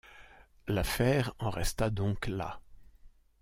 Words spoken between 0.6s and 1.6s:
L’affaire en